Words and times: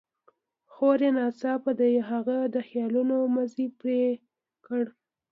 خور 0.71 0.99
يې 1.05 1.09
ناڅاپه 1.17 1.71
د 1.79 1.81
هغه 2.09 2.37
د 2.53 2.55
خيالونو 2.67 3.15
مزی 3.35 3.67
پرې 3.79 4.01
کړ. 4.65 4.83